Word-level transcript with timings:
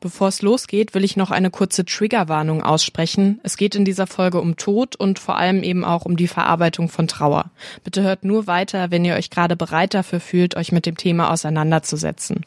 Bevor 0.00 0.28
es 0.28 0.42
losgeht, 0.42 0.94
will 0.94 1.02
ich 1.02 1.16
noch 1.16 1.32
eine 1.32 1.50
kurze 1.50 1.84
Triggerwarnung 1.84 2.62
aussprechen. 2.62 3.40
Es 3.42 3.56
geht 3.56 3.74
in 3.74 3.84
dieser 3.84 4.06
Folge 4.06 4.40
um 4.40 4.56
Tod 4.56 4.94
und 4.94 5.18
vor 5.18 5.36
allem 5.36 5.64
eben 5.64 5.84
auch 5.84 6.04
um 6.04 6.16
die 6.16 6.28
Verarbeitung 6.28 6.88
von 6.88 7.08
Trauer. 7.08 7.50
Bitte 7.82 8.02
hört 8.02 8.24
nur 8.24 8.46
weiter, 8.46 8.92
wenn 8.92 9.04
ihr 9.04 9.14
euch 9.14 9.30
gerade 9.30 9.56
bereit 9.56 9.94
dafür 9.94 10.20
fühlt, 10.20 10.56
euch 10.56 10.70
mit 10.70 10.86
dem 10.86 10.96
Thema 10.96 11.32
auseinanderzusetzen. 11.32 12.44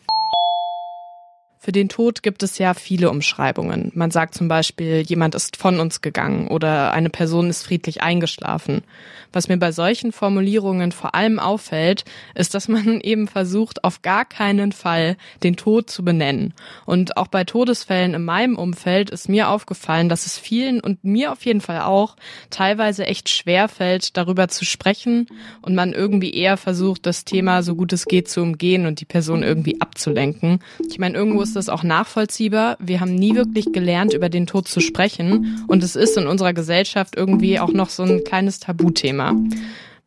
Für 1.64 1.72
den 1.72 1.90
Tod 1.90 2.24
gibt 2.24 2.42
es 2.42 2.58
ja 2.58 2.74
viele 2.74 3.12
Umschreibungen. 3.12 3.92
Man 3.94 4.10
sagt 4.10 4.34
zum 4.34 4.48
Beispiel, 4.48 5.02
jemand 5.02 5.36
ist 5.36 5.58
von 5.58 5.80
uns 5.80 6.02
gegangen 6.02 6.48
oder 6.48 6.92
eine 6.92 7.12
Person 7.12 7.52
ist 7.52 7.62
friedlich 7.62 8.02
eingeschlafen. 8.02 8.82
Was 9.32 9.48
mir 9.48 9.58
bei 9.58 9.72
solchen 9.72 10.12
Formulierungen 10.12 10.92
vor 10.92 11.14
allem 11.14 11.38
auffällt, 11.38 12.04
ist, 12.34 12.56
dass 12.56 12.68
man 12.68 13.00
eben 13.04 13.28
versucht, 13.28 13.84
auf 13.84 14.02
gar 14.02 14.26
keinen 14.26 14.72
Fall 14.72 15.18
den 15.44 15.56
Tod 15.56 15.92
zu 15.92 16.04
benennen. 16.04 16.56
Und 16.88 17.16
auch 17.16 17.28
bei 17.28 17.44
Todesfällen 17.44 18.16
in 18.16 18.26
meinem 18.26 18.58
Umfeld 18.58 19.12
ist 19.12 19.30
mir 19.30 19.48
aufgefallen, 19.48 20.10
dass 20.10 20.26
es 20.26 20.40
vielen 20.40 20.80
und 20.80 21.04
mir 21.04 21.32
auf 21.32 21.46
jeden 21.46 21.62
Fall 21.62 21.82
auch 21.82 22.16
teilweise 22.50 23.06
echt 23.06 23.30
schwer 23.30 23.68
fällt, 23.68 24.18
darüber 24.18 24.48
zu 24.48 24.66
sprechen 24.66 25.28
und 25.62 25.76
man 25.76 25.94
irgendwie 25.94 26.34
eher 26.34 26.58
versucht, 26.58 27.06
das 27.06 27.24
Thema 27.24 27.62
so 27.62 27.76
gut 27.76 27.94
es 27.94 28.06
geht 28.06 28.30
zu 28.30 28.42
umgehen 28.42 28.88
und 28.88 29.00
die 29.00 29.06
Person 29.06 29.44
irgendwie 29.44 29.80
abzulenken. 29.80 30.64
Ich 30.90 30.98
meine, 30.98 31.16
irgendwo 31.16 31.51
ist 31.52 31.58
das 31.58 31.70
auch 31.70 31.84
nachvollziehbar. 31.84 32.78
Wir 32.80 33.02
haben 33.02 33.14
nie 33.14 33.36
wirklich 33.36 33.74
gelernt, 33.74 34.14
über 34.14 34.30
den 34.30 34.48
Tod 34.48 34.70
zu 34.70 34.80
sprechen. 34.80 35.66
Und 35.68 35.84
es 35.84 35.98
ist 35.98 36.16
in 36.16 36.26
unserer 36.26 36.54
Gesellschaft 36.54 37.18
irgendwie 37.18 37.60
auch 37.60 37.74
noch 37.74 37.90
so 37.90 38.04
ein 38.04 38.24
kleines 38.24 38.62
Tabuthema. 38.62 39.36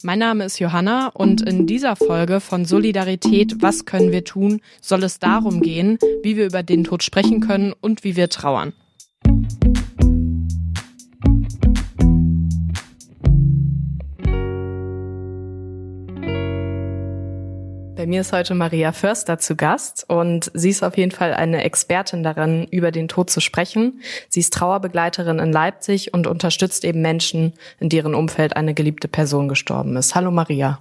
Mein 0.02 0.18
Name 0.20 0.44
ist 0.44 0.58
Johanna 0.58 1.08
und 1.08 1.42
in 1.42 1.66
dieser 1.66 1.96
Folge 1.96 2.40
von 2.40 2.64
Solidarität, 2.64 3.56
was 3.60 3.84
können 3.84 4.10
wir 4.10 4.24
tun, 4.24 4.62
soll 4.80 5.02
es 5.02 5.18
darum 5.18 5.60
gehen, 5.60 5.98
wie 6.22 6.38
wir 6.38 6.46
über 6.46 6.62
den 6.62 6.84
Tod 6.84 7.02
sprechen 7.02 7.40
können 7.40 7.74
und 7.78 8.04
wie 8.04 8.16
wir 8.16 8.30
trauern. 8.30 8.72
Bei 18.04 18.10
mir 18.10 18.20
ist 18.20 18.34
heute 18.34 18.54
Maria 18.54 18.92
Förster 18.92 19.38
zu 19.38 19.56
Gast 19.56 20.04
und 20.10 20.50
sie 20.52 20.68
ist 20.68 20.82
auf 20.82 20.98
jeden 20.98 21.10
Fall 21.10 21.32
eine 21.32 21.64
Expertin 21.64 22.22
darin, 22.22 22.68
über 22.70 22.90
den 22.90 23.08
Tod 23.08 23.30
zu 23.30 23.40
sprechen. 23.40 24.02
Sie 24.28 24.40
ist 24.40 24.52
Trauerbegleiterin 24.52 25.38
in 25.38 25.50
Leipzig 25.50 26.12
und 26.12 26.26
unterstützt 26.26 26.84
eben 26.84 27.00
Menschen, 27.00 27.54
in 27.80 27.88
deren 27.88 28.14
Umfeld 28.14 28.56
eine 28.56 28.74
geliebte 28.74 29.08
Person 29.08 29.48
gestorben 29.48 29.96
ist. 29.96 30.14
Hallo 30.14 30.30
Maria. 30.30 30.80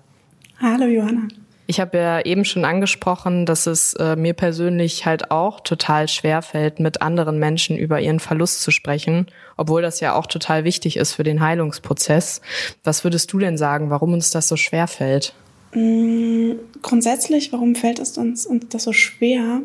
Hallo 0.59 0.83
Johanna. 0.83 1.29
Ich 1.65 1.79
habe 1.79 1.97
ja 1.97 2.19
eben 2.19 2.43
schon 2.43 2.65
angesprochen, 2.65 3.45
dass 3.45 3.67
es 3.67 3.93
äh, 3.93 4.17
mir 4.17 4.33
persönlich 4.33 5.05
halt 5.05 5.31
auch 5.31 5.61
total 5.61 6.09
schwer 6.09 6.41
fällt, 6.41 6.81
mit 6.81 7.01
anderen 7.01 7.39
Menschen 7.39 7.77
über 7.77 8.01
ihren 8.01 8.19
Verlust 8.19 8.61
zu 8.61 8.71
sprechen, 8.71 9.27
obwohl 9.55 9.81
das 9.81 10.01
ja 10.01 10.13
auch 10.13 10.25
total 10.25 10.65
wichtig 10.65 10.97
ist 10.97 11.13
für 11.13 11.23
den 11.23 11.39
Heilungsprozess. 11.39 12.41
Was 12.83 13.05
würdest 13.05 13.31
du 13.31 13.39
denn 13.39 13.57
sagen, 13.57 13.89
warum 13.89 14.11
uns 14.11 14.29
das 14.29 14.49
so 14.49 14.57
schwer 14.57 14.87
fällt? 14.87 15.33
Mm, 15.73 16.53
grundsätzlich, 16.81 17.51
warum 17.51 17.75
fällt 17.75 17.99
es 17.99 18.17
uns, 18.17 18.45
uns 18.45 18.65
das 18.69 18.83
so 18.83 18.93
schwer, 18.93 19.61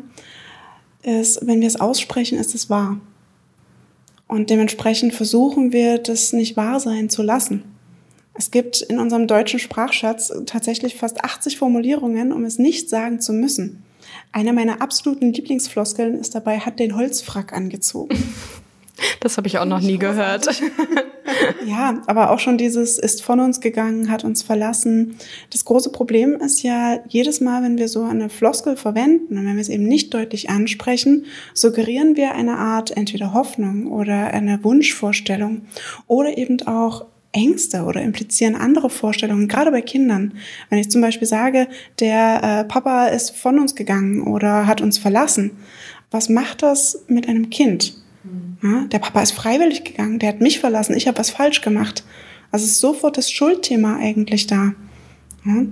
ist, 1.03 1.45
wenn 1.45 1.61
wir 1.61 1.67
es 1.67 1.79
aussprechen, 1.79 2.37
ist 2.37 2.55
es 2.55 2.69
wahr. 2.69 2.99
Und 4.27 4.49
dementsprechend 4.49 5.13
versuchen 5.13 5.71
wir, 5.71 5.97
das 5.97 6.33
nicht 6.33 6.55
wahr 6.57 6.79
sein 6.79 7.09
zu 7.09 7.23
lassen. 7.23 7.63
Es 8.33 8.51
gibt 8.51 8.81
in 8.81 8.99
unserem 8.99 9.27
deutschen 9.27 9.59
Sprachschatz 9.59 10.31
tatsächlich 10.45 10.95
fast 10.95 11.23
80 11.23 11.57
Formulierungen, 11.57 12.31
um 12.31 12.45
es 12.45 12.59
nicht 12.59 12.89
sagen 12.89 13.19
zu 13.19 13.33
müssen. 13.33 13.83
Eine 14.31 14.53
meiner 14.53 14.81
absoluten 14.81 15.33
Lieblingsfloskeln 15.33 16.15
ist 16.15 16.35
dabei, 16.35 16.59
hat 16.59 16.79
den 16.79 16.95
Holzfrack 16.95 17.53
angezogen. 17.53 18.17
Das 19.19 19.37
habe 19.37 19.47
ich 19.47 19.57
auch 19.57 19.65
noch 19.65 19.81
nie 19.81 19.97
gehört. 19.97 20.47
ja, 21.65 22.01
aber 22.07 22.31
auch 22.31 22.39
schon 22.39 22.57
dieses 22.57 22.97
ist 22.97 23.23
von 23.23 23.39
uns 23.39 23.61
gegangen, 23.61 24.09
hat 24.09 24.23
uns 24.23 24.41
verlassen. 24.41 25.17
Das 25.49 25.65
große 25.65 25.91
Problem 25.91 26.35
ist 26.35 26.63
ja, 26.63 26.99
jedes 27.07 27.41
Mal, 27.41 27.63
wenn 27.63 27.77
wir 27.77 27.87
so 27.87 28.03
eine 28.03 28.29
Floskel 28.29 28.77
verwenden 28.77 29.37
und 29.37 29.45
wenn 29.45 29.55
wir 29.55 29.61
es 29.61 29.69
eben 29.69 29.85
nicht 29.85 30.13
deutlich 30.13 30.49
ansprechen, 30.49 31.25
suggerieren 31.53 32.15
wir 32.15 32.33
eine 32.33 32.57
Art 32.57 32.95
entweder 32.95 33.33
Hoffnung 33.33 33.91
oder 33.91 34.33
eine 34.33 34.63
Wunschvorstellung 34.63 35.61
oder 36.07 36.37
eben 36.37 36.61
auch 36.67 37.05
Ängste 37.31 37.83
oder 37.83 38.01
implizieren 38.01 38.55
andere 38.55 38.89
Vorstellungen, 38.89 39.47
gerade 39.47 39.71
bei 39.71 39.81
Kindern. 39.81 40.33
Wenn 40.69 40.79
ich 40.79 40.89
zum 40.89 41.01
Beispiel 41.01 41.27
sage, 41.27 41.67
der 41.99 42.41
äh, 42.43 42.63
Papa 42.63 43.07
ist 43.07 43.37
von 43.37 43.59
uns 43.59 43.75
gegangen 43.75 44.23
oder 44.23 44.65
hat 44.65 44.81
uns 44.81 44.97
verlassen, 44.97 45.51
was 46.11 46.29
macht 46.29 46.63
das 46.63 47.03
mit 47.07 47.27
einem 47.29 47.51
Kind? 47.51 47.93
Ja, 48.61 48.85
der 48.85 48.99
Papa 48.99 49.21
ist 49.21 49.31
freiwillig 49.31 49.83
gegangen, 49.83 50.19
der 50.19 50.29
hat 50.29 50.41
mich 50.41 50.59
verlassen, 50.59 50.95
ich 50.95 51.07
habe 51.07 51.17
was 51.17 51.29
falsch 51.29 51.61
gemacht. 51.61 52.03
Also 52.51 52.65
ist 52.65 52.79
sofort 52.79 53.17
das 53.17 53.31
Schuldthema 53.31 53.97
eigentlich 53.97 54.47
da. 54.47 54.73
Ja? 55.45 55.65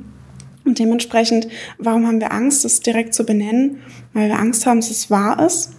Und 0.63 0.79
dementsprechend, 0.79 1.47
warum 1.77 2.05
haben 2.05 2.19
wir 2.19 2.31
Angst, 2.31 2.65
das 2.65 2.81
direkt 2.81 3.13
zu 3.13 3.25
benennen? 3.25 3.77
Weil 4.13 4.29
wir 4.29 4.39
Angst 4.39 4.65
haben, 4.65 4.79
dass 4.79 4.91
es 4.91 5.09
wahr 5.09 5.45
ist 5.45 5.73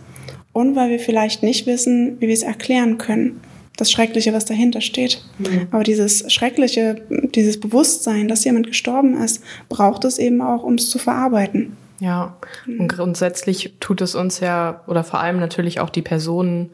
und 0.53 0.77
weil 0.77 0.91
wir 0.91 0.99
vielleicht 0.99 1.43
nicht 1.43 1.67
wissen, 1.67 2.17
wie 2.21 2.27
wir 2.27 2.35
es 2.35 2.43
erklären 2.43 2.99
können. 2.99 3.41
Das 3.77 3.93
Schreckliche, 3.93 4.33
was 4.33 4.45
dahinter 4.45 4.81
steht. 4.81 5.23
Mhm. 5.39 5.69
Aber 5.71 5.85
dieses 5.85 6.33
Schreckliche, 6.33 7.03
dieses 7.35 7.61
Bewusstsein, 7.61 8.27
dass 8.27 8.45
jemand 8.45 8.67
gestorben 8.67 9.17
ist, 9.23 9.43
braucht 9.69 10.05
es 10.05 10.19
eben 10.19 10.41
auch, 10.41 10.65
um 10.65 10.75
es 10.75 10.91
zu 10.91 10.99
verarbeiten. 10.99 11.77
Ja, 12.01 12.37
und 12.67 12.79
mhm. 12.79 12.89
grundsätzlich 12.89 13.77
tut 13.81 14.01
es 14.01 14.15
uns 14.15 14.41
ja, 14.41 14.83
oder 14.87 15.03
vor 15.03 15.21
allem 15.21 15.41
natürlich 15.41 15.81
auch 15.81 15.91
die 15.91 16.03
Personen, 16.03 16.71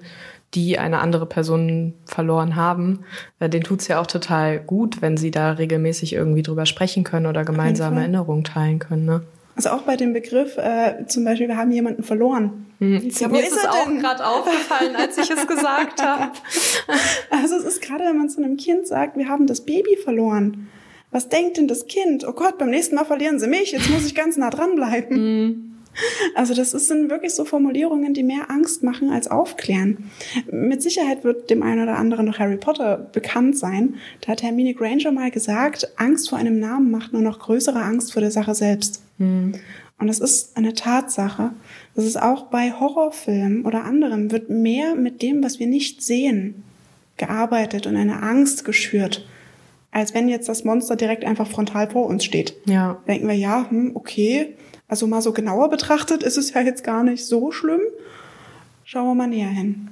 die 0.55 0.79
eine 0.79 1.01
andere 1.01 1.27
Person 1.27 1.95
verloren 2.05 2.57
haben, 2.57 3.01
äh, 3.41 3.49
denen 3.49 3.65
tut's 3.65 3.89
ja 3.89 4.01
auch 4.01 4.07
total 4.07 4.61
gut, 4.61 5.03
wenn 5.03 5.17
sie 5.17 5.31
da 5.31 5.53
regelmäßig 5.53 6.13
irgendwie 6.13 6.43
drüber 6.43 6.67
sprechen 6.67 7.05
können 7.05 7.27
oder 7.27 7.45
gemeinsame 7.45 8.01
Erinnerungen 8.01 8.45
teilen 8.45 8.79
können. 8.79 9.05
Ne? 9.05 9.23
Also 9.57 9.71
auch 9.71 9.83
bei 9.83 9.97
dem 9.97 10.13
Begriff, 10.13 10.57
äh, 10.57 11.07
zum 11.07 11.25
Beispiel, 11.25 11.49
wir 11.49 11.57
haben 11.57 11.71
jemanden 11.71 12.03
verloren. 12.03 12.67
Hm. 12.79 13.09
Ja, 13.19 13.29
mir 13.29 13.41
ist, 13.41 13.53
ist 13.53 13.59
es 13.59 13.67
auch 13.67 13.87
gerade 13.87 14.27
aufgefallen, 14.27 14.97
als 14.97 15.17
ich 15.19 15.31
es 15.31 15.47
gesagt 15.49 16.03
habe. 16.03 16.33
Also 17.31 17.57
es 17.57 17.65
ist 17.65 17.83
gerade, 17.83 18.05
wenn 18.05 18.19
man 18.19 18.29
zu 18.29 18.43
einem 18.43 18.57
Kind 18.57 18.87
sagt, 18.87 19.17
wir 19.17 19.29
haben 19.29 19.47
das 19.47 19.61
Baby 19.63 19.97
verloren 19.97 20.69
was 21.15 21.29
denkt 21.29 21.59
denn 21.59 21.69
das 21.69 21.87
Kind? 21.87 22.27
Oh 22.27 22.33
Gott, 22.33 22.59
beim 22.59 22.71
nächsten 22.71 22.97
Mal 22.97 23.05
verlieren 23.05 23.39
sie 23.39 23.47
mich, 23.47 23.71
jetzt 23.71 23.89
muss 23.89 24.05
ich 24.05 24.17
ganz 24.17 24.37
nah 24.37 24.51
dran 24.51 24.75
bleiben. 24.75 25.45
Mhm. 25.45 25.71
Also 26.35 26.55
das 26.55 26.73
sind 26.73 27.09
wirklich 27.09 27.33
so 27.35 27.45
Formulierungen, 27.45 28.15
die 28.15 28.25
mehr 28.25 28.51
Angst 28.51 28.83
machen 28.83 29.11
als 29.11 29.31
aufklären. 29.31 30.11
Mit 30.51 30.83
Sicherheit 30.83 31.23
wird 31.23 31.51
dem 31.51 31.63
einen 31.63 31.85
oder 31.85 31.99
anderen 31.99 32.27
noch 32.27 32.41
Harry 32.41 32.57
Potter 32.57 32.97
bekannt 33.13 33.57
sein. 33.57 33.95
Da 34.23 34.33
hat 34.33 34.43
Hermine 34.43 34.75
Granger 34.75 35.13
mal 35.13 35.31
gesagt, 35.31 35.89
Angst 35.99 36.31
vor 36.31 36.39
einem 36.39 36.59
Namen 36.59 36.91
macht 36.91 37.13
nur 37.13 37.23
noch 37.23 37.39
größere 37.39 37.81
Angst 37.81 38.13
vor 38.13 38.21
der 38.21 38.33
Sache 38.33 38.57
selbst. 38.57 39.01
Mhm. 39.19 39.53
Und 40.01 40.09
das 40.09 40.19
ist 40.19 40.57
eine 40.57 40.75
Tatsache. 40.75 41.51
Das 41.95 42.07
ist 42.07 42.21
auch 42.21 42.47
bei 42.47 42.73
Horrorfilmen 42.73 43.65
oder 43.65 43.85
anderem, 43.85 44.33
wird 44.33 44.51
mehr 44.51 44.97
mit 44.97 45.23
dem, 45.23 45.45
was 45.45 45.61
wir 45.61 45.69
nicht 45.69 46.03
sehen, 46.03 46.65
gearbeitet 47.19 47.87
und 47.87 47.95
eine 47.95 48.21
Angst 48.21 48.65
geschürt 48.65 49.25
als 49.95 50.13
wenn 50.13 50.29
jetzt 50.29 50.49
das 50.49 50.65
Monster 50.65 50.97
direkt 50.97 51.25
einfach 51.25 51.47
frontal 51.47 51.89
vor 51.89 52.07
uns 52.07 52.25
steht. 52.25 52.55
Ja. 52.67 52.99
Denken 53.07 53.29
wir, 53.29 53.35
ja, 53.35 53.67
hm, 53.69 53.93
okay, 53.95 54.57
also 54.89 55.07
mal 55.07 55.23
so 55.23 55.33
genauer 55.33 55.71
betrachtet 55.71 56.25
ist 56.25 56.37
es 56.37 56.53
ja 56.53 56.61
jetzt 56.61 56.83
gar 56.83 57.05
nicht 57.05 57.25
so 57.25 57.53
schlimm. 57.53 57.81
Schauen 58.85 59.07
wir 59.07 59.15
mal 59.15 59.29
näher 59.29 59.49
hin. 59.49 59.89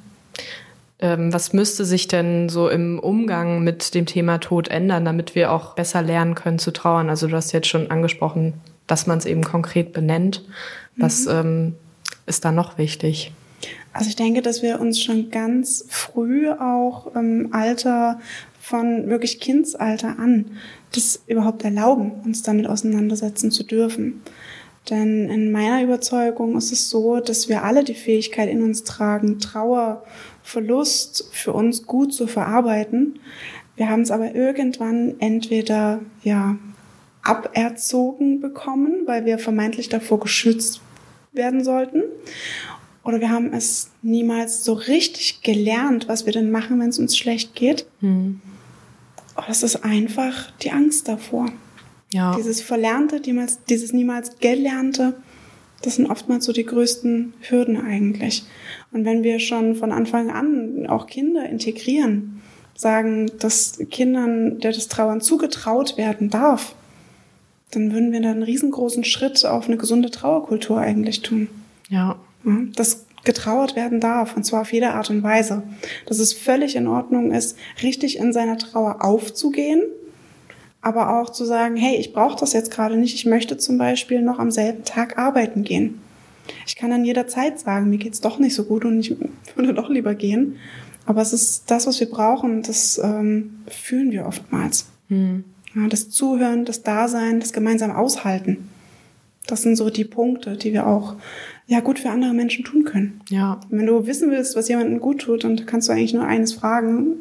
Ähm, 0.99 1.33
was 1.33 1.53
müsste 1.53 1.85
sich 1.85 2.09
denn 2.09 2.49
so 2.49 2.69
im 2.69 2.99
Umgang 2.99 3.63
mit 3.63 3.95
dem 3.95 4.05
Thema 4.05 4.39
Tod 4.39 4.69
ändern, 4.69 5.05
damit 5.05 5.37
wir 5.37 5.53
auch 5.53 5.75
besser 5.75 6.03
lernen 6.03 6.35
können 6.35 6.59
zu 6.59 6.73
trauern? 6.73 7.09
Also 7.09 7.29
du 7.29 7.37
hast 7.37 7.53
jetzt 7.53 7.69
schon 7.69 7.91
angesprochen, 7.91 8.55
dass 8.89 9.07
man 9.07 9.19
es 9.19 9.25
eben 9.25 9.45
konkret 9.45 9.93
benennt. 9.93 10.45
Was 10.97 11.27
mhm. 11.27 11.31
ähm, 11.31 11.75
ist 12.27 12.45
da 12.45 12.51
noch 12.51 12.77
wichtig? 12.77 13.33
Also 13.93 14.09
ich 14.09 14.17
denke, 14.17 14.43
dass 14.43 14.63
wir 14.63 14.81
uns 14.81 15.01
schon 15.01 15.31
ganz 15.31 15.85
früh 15.89 16.51
auch 16.51 17.15
im 17.15 17.53
Alter 17.53 18.19
von 18.63 19.09
wirklich 19.09 19.41
Kindsalter 19.41 20.21
an 20.21 20.53
das 20.95 21.21
überhaupt 21.27 21.65
erlauben, 21.65 22.13
uns 22.25 22.45
damit 22.45 22.69
auseinandersetzen 22.69 23.51
zu 23.51 23.65
dürfen. 23.65 24.23
Denn 24.89 25.29
in 25.29 25.51
meiner 25.51 25.83
Überzeugung 25.83 26.57
ist 26.57 26.71
es 26.71 26.89
so, 26.89 27.19
dass 27.19 27.49
wir 27.49 27.65
alle 27.65 27.83
die 27.83 27.95
Fähigkeit 27.95 28.49
in 28.49 28.63
uns 28.63 28.85
tragen, 28.85 29.41
Trauer, 29.41 30.05
Verlust 30.45 31.29
für 31.33 31.53
uns 31.53 31.87
gut 31.89 32.15
zu 32.15 32.29
verarbeiten. 32.29 33.19
Wir 33.75 33.89
haben 33.89 34.03
es 34.03 34.13
aber 34.13 34.33
irgendwann 34.33 35.17
entweder 35.19 36.01
ja 36.23 36.57
aberzogen 37.23 38.41
bekommen, 38.41 39.03
weil 39.07 39.25
wir 39.25 39.39
vermeintlich 39.41 39.89
davor 39.89 40.21
geschützt 40.21 40.81
werden 41.33 41.65
sollten, 41.65 42.03
oder 43.05 43.21
wir 43.21 43.31
haben 43.31 43.53
es 43.53 43.91
niemals 44.03 44.63
so 44.63 44.75
richtig 44.75 45.43
gelernt, 45.43 46.07
was 46.07 46.27
wir 46.27 46.33
denn 46.33 46.53
machen, 46.53 46.79
wenn 46.79 46.91
es 46.91 47.01
uns 47.01 47.17
schlecht 47.17 47.57
geht. 47.57 47.87
Hm. 48.01 48.41
Oh, 49.37 49.43
das 49.47 49.63
ist 49.63 49.85
einfach 49.85 50.51
die 50.63 50.71
Angst 50.71 51.09
davor. 51.09 51.51
Ja. 52.13 52.37
Dieses 52.37 52.61
Verlernte, 52.61 53.21
dieses 53.21 53.93
niemals 53.93 54.39
Gelernte, 54.39 55.15
Das 55.83 55.97
sind 55.97 56.09
oftmals 56.09 56.45
so 56.45 56.53
die 56.53 56.65
größten 56.65 57.35
Hürden 57.41 57.77
eigentlich. 57.85 58.45
Und 58.93 59.05
wenn 59.05 59.25
wir 59.25 59.41
schon 59.41 59.75
von 59.75 59.91
Anfang 59.91 60.31
an 60.31 60.87
auch 60.87 61.07
Kinder 61.07 61.49
integrieren, 61.49 62.41
sagen, 62.77 63.31
dass 63.41 63.79
Kindern, 63.91 64.61
der 64.61 64.73
das 64.73 64.89
Trauern 64.89 65.21
zugetraut 65.21 65.97
werden 65.97 66.31
darf, 66.31 66.75
dann 67.73 67.93
würden 67.93 68.13
wir 68.13 68.21
da 68.21 68.31
einen 68.31 68.43
riesengroßen 68.43 69.03
Schritt 69.05 69.45
auf 69.45 69.67
eine 69.67 69.77
gesunde 69.77 70.11
Trauerkultur 70.11 70.79
eigentlich 70.79 71.23
tun. 71.23 71.49
Ja. 71.89 72.17
dass 72.77 73.07
getrauert 73.25 73.77
werden 73.77 74.01
darf, 74.01 74.37
und 74.37 74.45
zwar 74.45 74.63
auf 74.63 74.73
jede 74.73 74.91
Art 74.91 75.11
und 75.11 75.23
Weise. 75.23 75.63
Dass 76.07 76.19
es 76.19 76.33
völlig 76.33 76.77
in 76.77 76.87
Ordnung 76.89 77.33
ist, 77.33 77.57
richtig 77.83 78.19
in 78.19 78.33
seiner 78.33 78.59
Trauer 78.59 79.05
aufzugehen, 79.05 79.83
aber 80.81 81.21
auch 81.21 81.31
zu 81.31 81.45
sagen, 81.45 81.77
hey, 81.77 81.97
ich 81.97 82.13
brauche 82.13 82.39
das 82.39 82.53
jetzt 82.53 82.73
gerade 82.73 82.97
nicht, 82.97 83.15
ich 83.15 83.27
möchte 83.27 83.57
zum 83.57 83.79
Beispiel 83.79 84.21
noch 84.21 84.39
am 84.39 84.51
selben 84.51 84.85
Tag 84.85 85.19
arbeiten 85.19 85.63
gehen. 85.63 86.01
Ich 86.67 86.75
kann 86.75 86.91
dann 86.91 87.05
jederzeit 87.05 87.61
sagen, 87.61 87.89
mir 87.89 87.99
geht's 87.99 88.21
doch 88.21 88.39
nicht 88.41 88.55
so 88.55 88.65
gut 88.65 88.85
und 88.85 88.99
ich 88.99 89.15
würde 89.55 89.75
doch 89.75 89.89
lieber 89.89 90.15
gehen. 90.15 90.57
Aber 91.07 91.23
es 91.23 91.33
ist 91.33 91.71
das, 91.71 91.87
was 91.87 92.01
wir 92.01 92.11
brauchen, 92.11 92.63
das 92.63 93.01
ähm, 93.03 93.61
fühlen 93.69 94.11
wir 94.11 94.27
oftmals. 94.27 94.87
Hm. 95.09 95.45
Ja, 95.75 95.89
das 95.89 96.11
Zuhören, 96.11 96.65
das 96.65 96.83
Dasein, 96.83 97.41
das 97.41 97.53
gemeinsam 97.53 97.93
Aushalten. 97.93 98.69
Das 99.47 99.63
sind 99.63 99.77
so 99.77 99.91
die 99.91 100.05
Punkte, 100.05 100.57
die 100.57 100.73
wir 100.73 100.87
auch 100.87 101.17
ja 101.67 101.81
gut 101.81 101.99
für 101.99 102.11
andere 102.11 102.35
Menschen 102.35 102.65
tun 102.65 102.85
können. 102.85 103.21
Ja. 103.29 103.61
wenn 103.71 103.87
du 103.87 104.07
wissen 104.07 104.31
willst, 104.31 104.57
was 104.57 104.69
jemandem 104.69 105.01
gut 105.01 105.21
tut, 105.21 105.45
dann 105.45 105.65
kannst 105.67 105.89
du 105.89 105.93
eigentlich 105.93 106.15
nur 106.15 106.25
eines 106.25 106.53
fragen. 106.53 107.17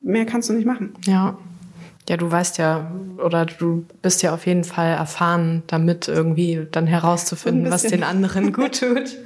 Mehr 0.00 0.26
kannst 0.26 0.48
du 0.48 0.52
nicht 0.52 0.66
machen. 0.66 0.92
Ja. 1.06 1.38
Ja, 2.06 2.18
du 2.18 2.30
weißt 2.30 2.58
ja, 2.58 2.92
oder 3.16 3.46
du 3.46 3.86
bist 4.02 4.22
ja 4.22 4.34
auf 4.34 4.46
jeden 4.46 4.64
Fall 4.64 4.90
erfahren, 4.90 5.62
damit 5.68 6.06
irgendwie 6.06 6.66
dann 6.70 6.86
herauszufinden, 6.86 7.70
was 7.70 7.84
den 7.84 8.02
anderen 8.02 8.52
gut 8.52 8.80
tut. 8.80 9.16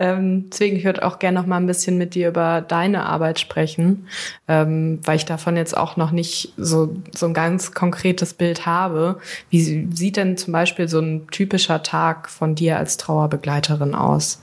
ähm, 0.00 0.50
deswegen, 0.50 0.76
ich 0.76 0.84
würde 0.84 1.04
auch 1.04 1.20
gerne 1.20 1.38
noch 1.38 1.46
mal 1.46 1.58
ein 1.58 1.68
bisschen 1.68 1.96
mit 1.96 2.16
dir 2.16 2.28
über 2.28 2.60
deine 2.60 3.06
Arbeit 3.06 3.38
sprechen, 3.38 4.08
ähm, 4.48 4.98
weil 5.04 5.14
ich 5.14 5.26
davon 5.26 5.56
jetzt 5.56 5.76
auch 5.76 5.96
noch 5.96 6.10
nicht 6.10 6.52
so, 6.56 6.96
so 7.14 7.26
ein 7.26 7.34
ganz 7.34 7.70
konkretes 7.70 8.34
Bild 8.34 8.66
habe. 8.66 9.20
Wie 9.50 9.86
sieht 9.92 10.16
denn 10.16 10.36
zum 10.36 10.52
Beispiel 10.52 10.88
so 10.88 10.98
ein 10.98 11.28
typischer 11.28 11.84
Tag 11.84 12.28
von 12.28 12.56
dir 12.56 12.78
als 12.78 12.96
Trauerbegleiterin 12.96 13.94
aus? 13.94 14.40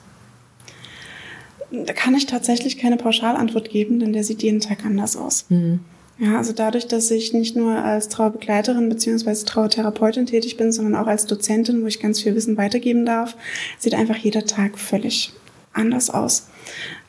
Da 1.72 1.92
kann 1.92 2.16
ich 2.16 2.26
tatsächlich 2.26 2.78
keine 2.78 2.96
Pauschalantwort 2.96 3.70
geben, 3.70 4.00
denn 4.00 4.14
der 4.14 4.24
sieht 4.24 4.44
jeden 4.44 4.62
Tag 4.62 4.86
anders 4.86 5.18
aus. 5.18 5.46
Mhm. 5.50 5.82
Ja, 6.22 6.38
also 6.38 6.54
dadurch, 6.54 6.86
dass 6.86 7.10
ich 7.10 7.34
nicht 7.34 7.56
nur 7.56 7.74
als 7.74 8.08
Trauerbegleiterin 8.08 8.90
beziehungsweise 8.90 9.44
Trauertherapeutin 9.44 10.28
tätig 10.28 10.56
bin, 10.56 10.72
sondern 10.72 10.94
auch 10.94 11.08
als 11.08 11.26
Dozentin, 11.26 11.82
wo 11.82 11.88
ich 11.88 12.00
ganz 12.00 12.22
viel 12.22 12.36
Wissen 12.36 12.58
weitergeben 12.58 13.08
darf, 13.08 13.36
sieht 13.80 13.96
einfach 13.96 14.18
jeder 14.18 14.46
Tag 14.46 14.78
völlig 14.78 15.34
anders 15.74 16.12
aus. 16.12 16.48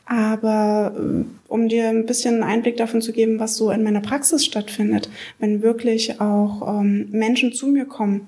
Aber 0.05 0.95
äh, 0.97 1.25
um 1.47 1.69
dir 1.69 1.89
ein 1.89 2.07
bisschen 2.07 2.41
einen 2.41 2.43
Einblick 2.43 2.75
davon 2.77 3.03
zu 3.03 3.13
geben, 3.13 3.39
was 3.39 3.55
so 3.55 3.69
in 3.69 3.83
meiner 3.83 4.01
Praxis 4.01 4.43
stattfindet, 4.43 5.11
wenn 5.37 5.61
wirklich 5.61 6.19
auch 6.19 6.79
ähm, 6.79 7.07
Menschen 7.11 7.53
zu 7.53 7.67
mir 7.67 7.85
kommen, 7.85 8.27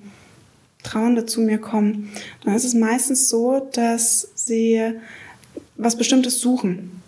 Trauernde 0.84 1.26
zu 1.26 1.42
mir 1.42 1.58
kommen, 1.58 2.12
dann 2.44 2.54
ist 2.54 2.64
es 2.64 2.76
meistens 2.76 3.28
so, 3.28 3.68
dass 3.74 4.30
sie 4.36 4.84
was 5.78 5.98
Bestimmtes 5.98 6.40
suchen. 6.40 7.02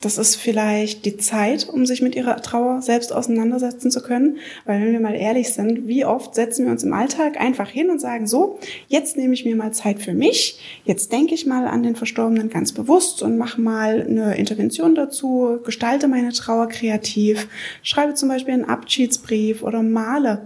Das 0.00 0.16
ist 0.16 0.36
vielleicht 0.36 1.04
die 1.06 1.16
Zeit, 1.16 1.68
um 1.68 1.84
sich 1.84 2.02
mit 2.02 2.14
ihrer 2.14 2.40
Trauer 2.40 2.82
selbst 2.82 3.12
auseinandersetzen 3.12 3.90
zu 3.90 4.00
können. 4.00 4.36
Weil 4.64 4.80
wenn 4.80 4.92
wir 4.92 5.00
mal 5.00 5.16
ehrlich 5.16 5.52
sind, 5.52 5.88
wie 5.88 6.04
oft 6.04 6.36
setzen 6.36 6.66
wir 6.66 6.72
uns 6.72 6.84
im 6.84 6.92
Alltag 6.92 7.40
einfach 7.40 7.68
hin 7.68 7.90
und 7.90 8.00
sagen, 8.00 8.28
so, 8.28 8.60
jetzt 8.86 9.16
nehme 9.16 9.34
ich 9.34 9.44
mir 9.44 9.56
mal 9.56 9.72
Zeit 9.72 10.00
für 10.00 10.14
mich, 10.14 10.60
jetzt 10.84 11.10
denke 11.10 11.34
ich 11.34 11.46
mal 11.46 11.66
an 11.66 11.82
den 11.82 11.96
Verstorbenen 11.96 12.48
ganz 12.48 12.70
bewusst 12.70 13.22
und 13.22 13.38
mache 13.38 13.60
mal 13.60 14.06
eine 14.08 14.36
Intervention 14.36 14.94
dazu, 14.94 15.58
gestalte 15.64 16.06
meine 16.06 16.32
Trauer 16.32 16.68
kreativ, 16.68 17.48
schreibe 17.82 18.14
zum 18.14 18.28
Beispiel 18.28 18.54
einen 18.54 18.66
Abschiedsbrief 18.66 19.64
oder 19.64 19.82
male 19.82 20.42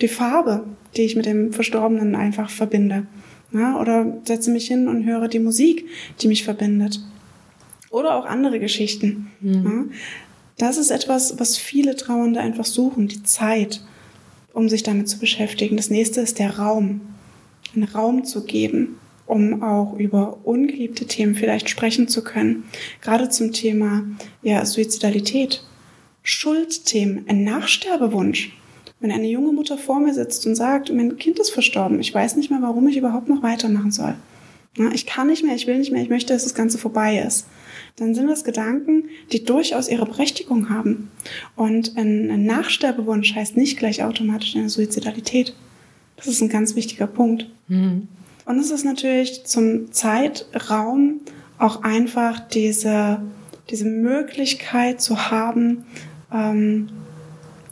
die 0.00 0.08
Farbe, 0.08 0.64
die 0.96 1.02
ich 1.02 1.14
mit 1.14 1.26
dem 1.26 1.52
Verstorbenen 1.52 2.16
einfach 2.16 2.50
verbinde. 2.50 3.06
Ja, 3.52 3.80
oder 3.80 4.18
setze 4.24 4.50
mich 4.50 4.66
hin 4.66 4.88
und 4.88 5.04
höre 5.04 5.28
die 5.28 5.38
Musik, 5.38 5.86
die 6.20 6.26
mich 6.26 6.42
verbindet. 6.42 7.00
Oder 7.90 8.16
auch 8.16 8.26
andere 8.26 8.60
Geschichten. 8.60 9.30
Mhm. 9.40 9.92
Das 10.58 10.76
ist 10.76 10.90
etwas, 10.90 11.38
was 11.38 11.56
viele 11.56 11.96
Trauernde 11.96 12.40
einfach 12.40 12.64
suchen, 12.64 13.08
die 13.08 13.22
Zeit, 13.22 13.80
um 14.52 14.68
sich 14.68 14.82
damit 14.82 15.08
zu 15.08 15.18
beschäftigen. 15.18 15.76
Das 15.76 15.88
nächste 15.88 16.20
ist 16.20 16.38
der 16.38 16.58
Raum. 16.58 17.00
Einen 17.74 17.84
Raum 17.84 18.24
zu 18.24 18.44
geben, 18.44 18.98
um 19.26 19.62
auch 19.62 19.96
über 19.98 20.38
ungeliebte 20.44 21.06
Themen 21.06 21.34
vielleicht 21.34 21.70
sprechen 21.70 22.08
zu 22.08 22.24
können. 22.24 22.64
Gerade 23.02 23.28
zum 23.28 23.52
Thema 23.52 24.02
ja, 24.42 24.64
Suizidalität, 24.64 25.62
Schuldthemen, 26.22 27.24
ein 27.28 27.44
Nachsterbewunsch. 27.44 28.52
Wenn 29.00 29.12
eine 29.12 29.28
junge 29.28 29.52
Mutter 29.52 29.78
vor 29.78 30.00
mir 30.00 30.12
sitzt 30.12 30.44
und 30.46 30.56
sagt, 30.56 30.92
mein 30.92 31.16
Kind 31.18 31.38
ist 31.38 31.50
verstorben, 31.50 32.00
ich 32.00 32.12
weiß 32.12 32.34
nicht 32.34 32.50
mehr, 32.50 32.62
warum 32.62 32.88
ich 32.88 32.96
überhaupt 32.96 33.28
noch 33.28 33.44
weitermachen 33.44 33.92
soll. 33.92 34.16
Ich 34.92 35.06
kann 35.06 35.28
nicht 35.28 35.44
mehr, 35.44 35.54
ich 35.54 35.68
will 35.68 35.78
nicht 35.78 35.92
mehr, 35.92 36.02
ich 36.02 36.08
möchte, 36.08 36.32
dass 36.32 36.42
das 36.42 36.54
Ganze 36.54 36.78
vorbei 36.78 37.22
ist 37.24 37.46
dann 37.98 38.14
sind 38.14 38.28
das 38.28 38.44
Gedanken, 38.44 39.08
die 39.32 39.44
durchaus 39.44 39.88
ihre 39.88 40.06
Berechtigung 40.06 40.70
haben. 40.70 41.10
Und 41.56 41.96
ein, 41.96 42.44
Nachsterbewunsch 42.44 43.34
heißt 43.34 43.56
nicht 43.56 43.78
gleich 43.78 44.02
automatisch 44.04 44.56
eine 44.56 44.68
Suizidalität. 44.68 45.54
Das 46.16 46.26
ist 46.26 46.40
ein 46.40 46.48
ganz 46.48 46.76
wichtiger 46.76 47.06
Punkt. 47.06 47.48
Mhm. 47.68 48.08
Und 48.44 48.58
es 48.58 48.70
ist 48.70 48.84
natürlich 48.84 49.44
zum 49.44 49.92
Zeitraum 49.92 51.20
auch 51.58 51.82
einfach 51.82 52.38
diese, 52.48 53.20
diese 53.70 53.84
Möglichkeit 53.84 55.00
zu 55.00 55.30
haben, 55.30 55.84
ähm, 56.32 56.88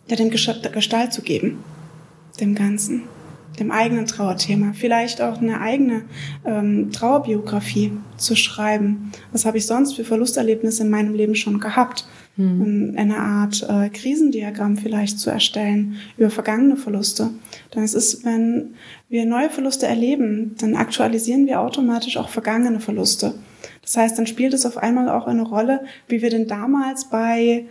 ja, 0.08 0.16
dem 0.16 0.30
Gestalt 0.30 1.12
zu 1.12 1.22
geben, 1.22 1.64
dem 2.40 2.54
Ganzen 2.54 3.04
dem 3.58 3.70
eigenen 3.70 4.06
Trauerthema, 4.06 4.72
vielleicht 4.74 5.20
auch 5.20 5.40
eine 5.40 5.60
eigene 5.60 6.02
ähm, 6.44 6.90
Trauerbiografie 6.92 7.92
zu 8.16 8.36
schreiben. 8.36 9.12
Was 9.32 9.44
habe 9.44 9.58
ich 9.58 9.66
sonst 9.66 9.94
für 9.94 10.04
Verlusterlebnisse 10.04 10.82
in 10.82 10.90
meinem 10.90 11.14
Leben 11.14 11.34
schon 11.34 11.60
gehabt? 11.60 12.06
Mhm. 12.36 12.94
Eine 12.96 13.18
Art 13.18 13.66
äh, 13.68 13.88
Krisendiagramm 13.88 14.76
vielleicht 14.76 15.18
zu 15.18 15.30
erstellen 15.30 15.96
über 16.18 16.30
vergangene 16.30 16.76
Verluste. 16.76 17.30
Denn 17.74 17.82
es 17.82 17.94
ist, 17.94 18.24
wenn 18.24 18.74
wir 19.08 19.24
neue 19.24 19.48
Verluste 19.48 19.86
erleben, 19.86 20.54
dann 20.58 20.74
aktualisieren 20.74 21.46
wir 21.46 21.60
automatisch 21.60 22.16
auch 22.18 22.28
vergangene 22.28 22.80
Verluste. 22.80 23.34
Das 23.82 23.96
heißt, 23.96 24.18
dann 24.18 24.26
spielt 24.26 24.52
es 24.52 24.66
auf 24.66 24.76
einmal 24.76 25.08
auch 25.08 25.26
eine 25.26 25.42
Rolle, 25.42 25.84
wie 26.08 26.20
wir 26.20 26.28
denn 26.28 26.46
damals 26.46 27.08
bei 27.08 27.66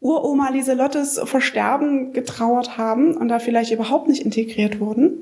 Uroma 0.00 0.50
Lieselottes 0.50 1.20
Versterben 1.24 2.12
getrauert 2.12 2.78
haben 2.78 3.16
und 3.16 3.28
da 3.28 3.38
vielleicht 3.38 3.72
überhaupt 3.72 4.08
nicht 4.08 4.24
integriert 4.24 4.80
wurden, 4.80 5.12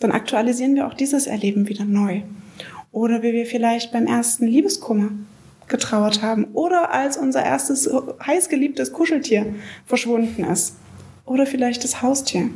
dann 0.00 0.12
aktualisieren 0.12 0.74
wir 0.74 0.86
auch 0.86 0.94
dieses 0.94 1.26
Erleben 1.26 1.68
wieder 1.68 1.84
neu. 1.84 2.22
Oder 2.90 3.22
wie 3.22 3.32
wir 3.32 3.46
vielleicht 3.46 3.92
beim 3.92 4.06
ersten 4.06 4.46
Liebeskummer 4.46 5.10
getrauert 5.68 6.22
haben 6.22 6.48
oder 6.52 6.92
als 6.92 7.16
unser 7.16 7.44
erstes 7.44 7.90
heißgeliebtes 8.24 8.92
Kuscheltier 8.92 9.54
verschwunden 9.86 10.44
ist. 10.44 10.76
Oder 11.26 11.46
vielleicht 11.46 11.84
das 11.84 12.02
Haustier. 12.02 12.50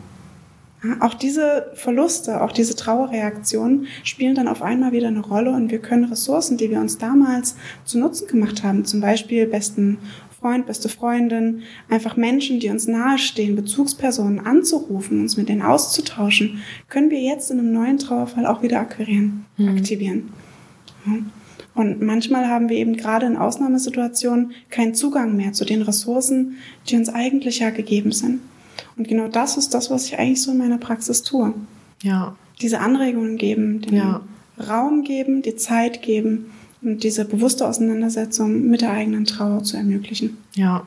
Ja, 0.84 0.98
auch 1.00 1.14
diese 1.14 1.72
Verluste, 1.75 2.40
auch 2.40 2.52
diese 2.52 2.76
Trauerreaktionen 2.76 3.87
spielen 4.04 4.37
dann 4.37 4.46
auf 4.46 4.62
einmal 4.62 4.92
wieder 4.92 5.08
eine 5.08 5.20
Rolle 5.20 5.50
und 5.50 5.72
wir 5.72 5.80
können 5.80 6.04
Ressourcen, 6.04 6.56
die 6.56 6.70
wir 6.70 6.78
uns 6.78 6.98
damals 6.98 7.56
zu 7.84 7.98
Nutzen 7.98 8.28
gemacht 8.28 8.62
haben, 8.62 8.84
zum 8.84 9.00
Beispiel 9.00 9.46
besten 9.46 9.98
Freund, 10.40 10.66
beste 10.66 10.88
Freundin, 10.88 11.62
einfach 11.88 12.16
Menschen, 12.16 12.61
die 12.61 12.68
uns 12.68 12.87
nahestehen, 12.87 13.57
Bezugspersonen 13.57 14.40
anzurufen, 14.40 15.23
uns 15.23 15.37
mit 15.37 15.49
denen 15.49 15.62
auszutauschen, 15.62 16.62
können 16.88 17.11
wir 17.11 17.21
jetzt 17.21 17.50
in 17.50 17.59
einem 17.59 17.73
neuen 17.73 17.99
Trauerfall 17.99 18.47
auch 18.47 18.62
wieder 18.62 18.80
akquirieren, 18.80 19.47
mhm. 19.57 19.68
aktivieren. 19.68 20.28
Ja. 21.07 21.12
Und 21.75 22.02
manchmal 22.02 22.49
haben 22.49 22.68
wir 22.68 22.76
eben 22.76 22.97
gerade 22.97 23.26
in 23.26 23.37
Ausnahmesituationen 23.37 24.52
keinen 24.71 24.95
Zugang 24.95 25.37
mehr 25.37 25.52
zu 25.52 25.64
den 25.64 25.83
Ressourcen, 25.83 26.57
die 26.88 26.97
uns 26.97 27.09
eigentlich 27.09 27.61
ja 27.61 27.71
gegeben 27.71 28.12
sind. 28.12 28.40
Und 28.97 29.07
genau 29.07 29.28
das 29.28 29.57
ist 29.57 29.75
das, 29.75 29.90
was 29.90 30.07
ich 30.07 30.18
eigentlich 30.18 30.42
so 30.42 30.50
in 30.50 30.59
meiner 30.59 30.78
Praxis 30.78 31.23
tue. 31.23 31.54
Ja. 32.02 32.37
Diese 32.61 32.80
Anregungen 32.80 33.37
geben, 33.37 33.80
den 33.80 33.97
ja. 33.97 34.21
Raum 34.68 35.04
geben, 35.04 35.42
die 35.42 35.54
Zeit 35.54 36.02
geben, 36.02 36.47
und 36.82 37.02
diese 37.02 37.25
bewusste 37.25 37.66
Auseinandersetzung 37.66 38.68
mit 38.68 38.80
der 38.80 38.92
eigenen 38.92 39.25
Trauer 39.25 39.62
zu 39.64 39.76
ermöglichen. 39.76 40.38
Ja, 40.54 40.87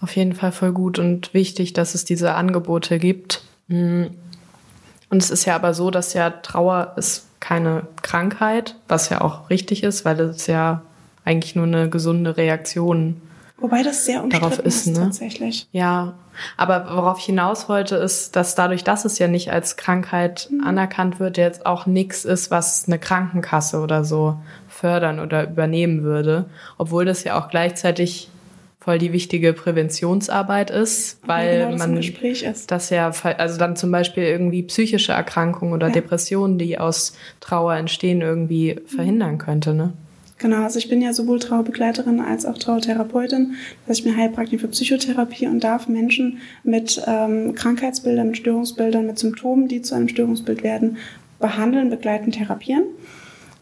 auf 0.00 0.14
jeden 0.16 0.34
Fall 0.34 0.52
voll 0.52 0.72
gut 0.72 0.98
und 0.98 1.32
wichtig, 1.32 1.72
dass 1.72 1.94
es 1.94 2.04
diese 2.04 2.34
Angebote 2.34 2.98
gibt. 2.98 3.42
Mm. 3.68 4.04
Und 5.10 5.22
es 5.22 5.30
ist 5.30 5.44
ja 5.44 5.54
aber 5.54 5.74
so, 5.74 5.90
dass 5.90 6.12
ja 6.14 6.30
Trauer 6.30 6.94
ist 6.96 7.26
keine 7.40 7.86
Krankheit, 8.02 8.76
was 8.88 9.08
ja 9.08 9.20
auch 9.20 9.50
richtig 9.50 9.82
ist, 9.82 10.04
weil 10.04 10.18
es 10.20 10.46
ja 10.46 10.82
eigentlich 11.24 11.54
nur 11.54 11.66
eine 11.66 11.88
gesunde 11.88 12.36
Reaktion 12.36 13.20
Wobei 13.64 13.82
das 13.82 14.04
sehr 14.04 14.22
darauf 14.26 14.58
ist, 14.58 14.88
ne? 14.88 14.94
tatsächlich. 14.94 15.68
Ja, 15.72 16.14
aber 16.56 16.86
worauf 16.94 17.18
ich 17.18 17.24
hinaus 17.24 17.68
wollte, 17.68 17.96
ist, 17.96 18.36
dass 18.36 18.54
dadurch, 18.54 18.84
dass 18.84 19.04
es 19.04 19.18
ja 19.18 19.28
nicht 19.28 19.52
als 19.52 19.76
Krankheit 19.76 20.48
mhm. 20.50 20.64
anerkannt 20.64 21.20
wird, 21.20 21.38
jetzt 21.38 21.64
auch 21.64 21.86
nichts 21.86 22.24
ist, 22.24 22.50
was 22.50 22.86
eine 22.86 22.98
Krankenkasse 22.98 23.80
oder 23.80 24.04
so 24.04 24.36
fördern 24.74 25.20
oder 25.20 25.48
übernehmen 25.48 26.02
würde, 26.02 26.46
obwohl 26.78 27.04
das 27.04 27.24
ja 27.24 27.38
auch 27.38 27.48
gleichzeitig 27.48 28.28
voll 28.80 28.98
die 28.98 29.12
wichtige 29.14 29.54
Präventionsarbeit 29.54 30.70
ist, 30.70 31.18
weil 31.26 31.60
genau 31.60 31.70
das 31.70 31.78
man 31.78 31.96
ist. 31.96 32.70
das 32.70 32.90
ja, 32.90 33.10
also 33.38 33.58
dann 33.58 33.76
zum 33.76 33.90
Beispiel 33.90 34.24
irgendwie 34.24 34.62
psychische 34.64 35.12
Erkrankungen 35.12 35.72
oder 35.72 35.86
ja. 35.86 35.94
Depressionen, 35.94 36.58
die 36.58 36.78
aus 36.78 37.16
Trauer 37.40 37.74
entstehen, 37.76 38.20
irgendwie 38.20 38.76
verhindern 38.86 39.38
könnte, 39.38 39.72
ne? 39.72 39.94
Genau, 40.36 40.64
also 40.64 40.78
ich 40.78 40.90
bin 40.90 41.00
ja 41.00 41.14
sowohl 41.14 41.38
Trauerbegleiterin 41.38 42.20
als 42.20 42.44
auch 42.44 42.58
Trauertherapeutin. 42.58 43.54
Das 43.86 43.90
heißt, 43.90 43.98
ich 44.00 44.04
bin 44.04 44.16
Heilpraktiker 44.16 44.60
für 44.60 44.68
Psychotherapie 44.68 45.46
und 45.46 45.64
darf 45.64 45.88
Menschen 45.88 46.38
mit 46.64 47.00
ähm, 47.06 47.54
Krankheitsbildern, 47.54 48.26
mit 48.26 48.36
Störungsbildern, 48.36 49.06
mit 49.06 49.18
Symptomen, 49.18 49.68
die 49.68 49.80
zu 49.80 49.94
einem 49.94 50.08
Störungsbild 50.08 50.62
werden, 50.62 50.98
behandeln, 51.38 51.88
begleiten, 51.88 52.32
therapieren. 52.32 52.84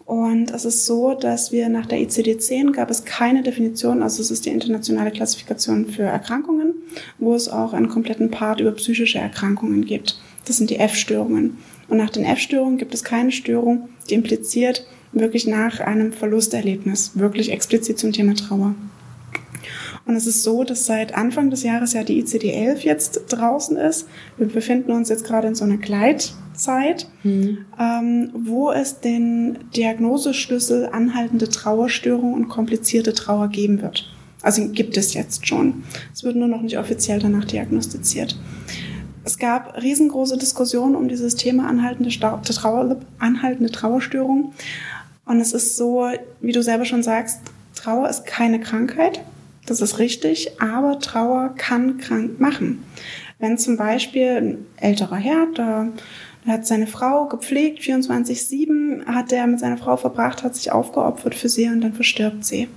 Und 0.04 0.50
es 0.50 0.64
ist 0.64 0.84
so, 0.84 1.14
dass 1.14 1.52
wir 1.52 1.68
nach 1.68 1.86
der 1.86 1.98
ICD-10 1.98 2.72
gab 2.72 2.90
es 2.90 3.04
keine 3.04 3.42
Definition, 3.42 4.02
also 4.02 4.20
es 4.20 4.30
ist 4.30 4.46
die 4.46 4.50
internationale 4.50 5.10
Klassifikation 5.10 5.86
für 5.86 6.02
Erkrankungen, 6.02 6.74
wo 7.18 7.34
es 7.34 7.48
auch 7.48 7.72
einen 7.72 7.88
kompletten 7.88 8.30
Part 8.30 8.60
über 8.60 8.72
psychische 8.72 9.18
Erkrankungen 9.18 9.84
gibt. 9.84 10.20
Das 10.44 10.56
sind 10.56 10.70
die 10.70 10.78
F-Störungen. 10.78 11.58
Und 11.88 11.98
nach 11.98 12.10
den 12.10 12.24
F-Störungen 12.24 12.78
gibt 12.78 12.94
es 12.94 13.04
keine 13.04 13.32
Störung, 13.32 13.88
die 14.10 14.14
impliziert 14.14 14.86
wirklich 15.12 15.46
nach 15.46 15.80
einem 15.80 16.12
Verlusterlebnis, 16.12 17.12
wirklich 17.14 17.52
explizit 17.52 17.98
zum 17.98 18.12
Thema 18.12 18.34
Trauer. 18.34 18.74
Und 20.04 20.16
es 20.16 20.26
ist 20.26 20.42
so, 20.42 20.64
dass 20.64 20.86
seit 20.86 21.14
Anfang 21.14 21.50
des 21.50 21.62
Jahres 21.62 21.92
ja 21.92 22.02
die 22.02 22.22
ICD-11 22.22 22.78
jetzt 22.78 23.24
draußen 23.28 23.76
ist. 23.76 24.08
Wir 24.36 24.48
befinden 24.48 24.90
uns 24.90 25.08
jetzt 25.08 25.24
gerade 25.24 25.46
in 25.48 25.54
so 25.54 25.64
einer 25.64 25.78
Gleitzeit, 26.52 27.08
mhm. 27.22 27.64
ähm, 27.78 28.30
wo 28.34 28.70
es 28.70 29.00
den 29.00 29.58
Diagnoseschlüssel 29.74 30.88
anhaltende 30.92 31.48
Trauerstörung 31.48 32.34
und 32.34 32.48
komplizierte 32.48 33.14
Trauer 33.14 33.48
geben 33.48 33.82
wird. 33.82 34.08
Also 34.42 34.68
gibt 34.68 34.96
es 34.96 35.14
jetzt 35.14 35.46
schon. 35.46 35.84
Es 36.12 36.24
wird 36.24 36.36
nur 36.36 36.48
noch 36.48 36.62
nicht 36.62 36.78
offiziell 36.78 37.20
danach 37.20 37.44
diagnostiziert. 37.44 38.38
Es 39.24 39.38
gab 39.38 39.80
riesengroße 39.80 40.36
Diskussionen 40.36 40.96
um 40.96 41.08
dieses 41.08 41.36
Thema 41.36 41.68
anhaltende, 41.68 42.10
Trauer, 42.10 42.96
anhaltende 43.18 43.70
Trauerstörung. 43.70 44.52
Und 45.24 45.40
es 45.40 45.52
ist 45.52 45.76
so, 45.76 46.08
wie 46.40 46.52
du 46.52 46.62
selber 46.62 46.84
schon 46.84 47.04
sagst, 47.04 47.40
Trauer 47.76 48.08
ist 48.08 48.26
keine 48.26 48.58
Krankheit. 48.58 49.20
Das 49.66 49.80
ist 49.80 50.00
richtig, 50.00 50.60
aber 50.60 50.98
Trauer 50.98 51.54
kann 51.56 51.98
krank 51.98 52.40
machen. 52.40 52.82
Wenn 53.38 53.58
zum 53.58 53.76
Beispiel 53.76 54.28
ein 54.28 54.66
älterer 54.76 55.16
Herr, 55.16 55.46
da 56.44 56.52
hat 56.52 56.66
seine 56.66 56.86
Frau 56.86 57.26
gepflegt, 57.26 57.80
24-7 57.80 59.06
hat 59.06 59.32
er 59.32 59.46
mit 59.46 59.60
seiner 59.60 59.78
Frau 59.78 59.96
verbracht, 59.96 60.42
hat 60.42 60.56
sich 60.56 60.72
aufgeopfert 60.72 61.34
für 61.34 61.48
sie 61.48 61.68
und 61.68 61.80
dann 61.80 61.94
verstirbt 61.94 62.44
sie. 62.44 62.68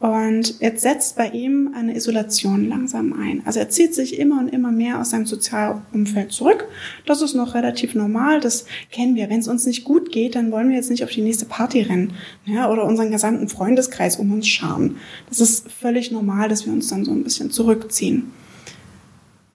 Und 0.00 0.60
jetzt 0.60 0.80
setzt 0.80 1.16
bei 1.16 1.28
ihm 1.28 1.74
eine 1.74 1.94
Isolation 1.94 2.66
langsam 2.66 3.12
ein. 3.12 3.42
Also 3.44 3.60
er 3.60 3.68
zieht 3.68 3.94
sich 3.94 4.18
immer 4.18 4.40
und 4.40 4.48
immer 4.48 4.72
mehr 4.72 4.98
aus 4.98 5.10
seinem 5.10 5.26
Sozialumfeld 5.26 6.32
zurück. 6.32 6.66
Das 7.04 7.20
ist 7.20 7.34
noch 7.34 7.54
relativ 7.54 7.94
normal, 7.94 8.40
das 8.40 8.64
kennen 8.90 9.14
wir. 9.14 9.28
Wenn 9.28 9.40
es 9.40 9.48
uns 9.48 9.66
nicht 9.66 9.84
gut 9.84 10.10
geht, 10.10 10.36
dann 10.36 10.52
wollen 10.52 10.70
wir 10.70 10.76
jetzt 10.76 10.88
nicht 10.88 11.04
auf 11.04 11.10
die 11.10 11.20
nächste 11.20 11.44
Party 11.44 11.82
rennen 11.82 12.14
ja, 12.46 12.70
oder 12.70 12.86
unseren 12.86 13.10
gesamten 13.10 13.48
Freundeskreis 13.48 14.16
um 14.16 14.32
uns 14.32 14.48
scharen. 14.48 14.96
Das 15.28 15.38
ist 15.38 15.70
völlig 15.70 16.10
normal, 16.10 16.48
dass 16.48 16.64
wir 16.64 16.72
uns 16.72 16.88
dann 16.88 17.04
so 17.04 17.10
ein 17.10 17.22
bisschen 17.22 17.50
zurückziehen. 17.50 18.30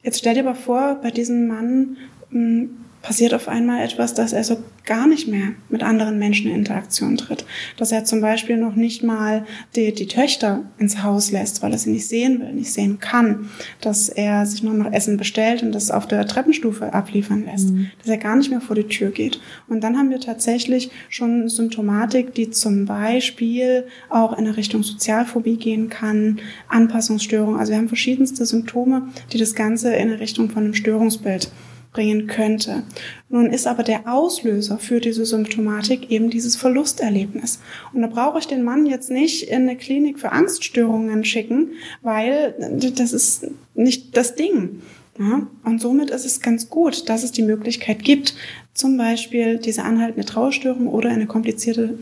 Jetzt 0.03 0.19
stell 0.19 0.35
dir 0.35 0.47
aber 0.47 0.53
vor, 0.53 0.99
bei 1.01 1.09
diesem 1.09 1.47
Mann 1.47 1.97
hm, 2.29 2.69
passiert 3.05 3.35
auf 3.35 3.47
einmal 3.47 3.83
etwas, 3.83 4.15
dass 4.15 4.33
er 4.33 4.43
so 4.43 4.57
gar 4.83 5.05
nicht 5.05 5.27
mehr 5.27 5.49
mit 5.69 5.83
anderen 5.83 6.17
Menschen 6.17 6.49
in 6.49 6.55
Interaktion 6.57 7.17
tritt. 7.17 7.45
Dass 7.77 7.91
er 7.91 8.03
zum 8.03 8.19
Beispiel 8.19 8.57
noch 8.57 8.75
nicht 8.75 9.03
mal 9.03 9.45
die, 9.75 9.93
die 9.93 10.07
Töchter 10.07 10.63
ins 10.79 11.03
Haus 11.03 11.31
lässt, 11.31 11.61
weil 11.61 11.71
er 11.71 11.77
sie 11.77 11.91
nicht 11.91 12.07
sehen 12.07 12.39
will, 12.39 12.51
nicht 12.53 12.73
sehen 12.73 12.99
kann. 12.99 13.51
Dass 13.79 14.09
er 14.09 14.47
sich 14.47 14.63
nur 14.63 14.73
noch 14.73 14.91
Essen 14.91 15.17
bestellt 15.17 15.61
und 15.61 15.71
das 15.71 15.91
auf 15.91 16.07
der 16.07 16.25
Treppenstufe 16.25 16.93
abliefern 16.93 17.45
lässt. 17.45 17.69
Mhm. 17.69 17.91
Dass 17.99 18.09
er 18.09 18.17
gar 18.17 18.35
nicht 18.35 18.49
mehr 18.49 18.61
vor 18.61 18.75
die 18.75 18.87
Tür 18.87 19.11
geht. 19.11 19.39
Und 19.67 19.83
dann 19.83 19.97
haben 19.97 20.09
wir 20.09 20.19
tatsächlich 20.19 20.89
schon 21.07 21.47
Symptomatik, 21.47 22.33
die 22.33 22.49
zum 22.49 22.85
Beispiel 22.85 23.85
auch 24.09 24.33
in 24.33 24.45
eine 24.45 24.57
Richtung 24.57 24.81
Sozialphobie 24.81 25.57
gehen 25.57 25.89
kann, 25.89 26.39
Anpassungsstörung. 26.69 27.59
Also 27.59 27.71
wir 27.71 27.77
haben 27.77 27.87
verschiedenste 27.87 28.47
Symptome, 28.47 29.09
die 29.31 29.37
das 29.37 29.53
Ganze 29.53 29.93
in 29.93 30.09
eine 30.09 30.19
Richtung 30.19 30.49
von 30.49 30.63
einem 30.63 30.73
Störungsbild 30.73 31.51
bringen 31.95 32.27
könnte. 32.27 32.83
Nun 33.29 33.47
ist 33.47 33.67
aber 33.67 33.81
der 33.81 34.11
Auslöser 34.11 34.77
für 34.77 34.99
diese 34.99 35.25
Symptomatik 35.25 36.11
eben 36.11 36.29
dieses 36.29 36.57
Verlusterlebnis. 36.57 37.59
Und 37.93 38.01
da 38.01 38.07
brauche 38.07 38.37
ich 38.37 38.47
den 38.47 38.63
Mann 38.63 38.85
jetzt 38.85 39.09
nicht 39.09 39.43
in 39.43 39.61
eine 39.61 39.77
Klinik 39.77 40.19
für 40.19 40.33
Angststörungen 40.33 41.23
schicken, 41.23 41.69
weil 42.01 42.53
das 42.97 43.13
ist 43.13 43.47
nicht 43.75 44.17
das 44.17 44.35
Ding. 44.35 44.81
Ja, 45.17 45.47
und 45.63 45.79
somit 45.79 46.09
ist 46.09 46.25
es 46.25 46.41
ganz 46.41 46.69
gut, 46.69 47.07
dass 47.07 47.23
es 47.23 47.31
die 47.31 47.43
Möglichkeit 47.43 48.03
gibt, 48.03 48.35
zum 48.73 48.97
Beispiel 48.97 49.57
diese 49.57 49.83
anhaltende 49.83 50.25
Trauerstörung 50.25 50.87
oder 50.87 51.09
eine 51.09 51.25
komplizierte 51.25 51.97